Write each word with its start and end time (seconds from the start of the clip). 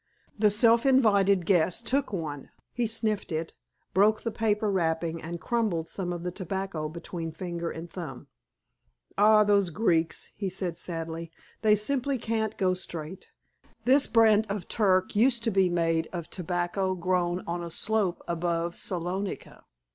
The 0.39 0.49
self 0.49 0.83
invited 0.87 1.45
guest 1.45 1.85
took 1.85 2.11
one. 2.11 2.49
He 2.73 2.87
sniffed 2.87 3.31
it, 3.31 3.53
broke 3.93 4.23
the 4.23 4.31
paper 4.31 4.71
wrapping, 4.71 5.21
and 5.21 5.39
crumbled 5.39 5.89
some 5.89 6.11
of 6.11 6.23
the 6.23 6.31
tobacco 6.31 6.89
between 6.89 7.31
finger 7.31 7.69
and 7.69 7.87
thumb. 7.87 8.25
"Ah, 9.15 9.43
those 9.43 9.69
Greeks!" 9.69 10.31
he 10.35 10.49
said 10.49 10.75
sadly. 10.75 11.31
"They 11.61 11.75
simply 11.75 12.17
can't 12.17 12.57
go 12.57 12.73
straight. 12.73 13.29
This 13.85 14.07
brand 14.07 14.47
of 14.49 14.67
Turk 14.67 15.15
used 15.15 15.43
to 15.43 15.51
be 15.51 15.69
made 15.69 16.09
of 16.11 16.25
a 16.25 16.29
tobacco 16.29 16.95
grown 16.95 17.43
on 17.45 17.63
a 17.63 17.69
slope 17.69 18.23
above 18.27 18.75
Salonica. 18.75 19.65